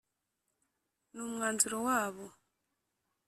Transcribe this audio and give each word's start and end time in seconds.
ni 1.11 1.19
umwanzuro 1.27 1.77
wabo. 1.87 2.25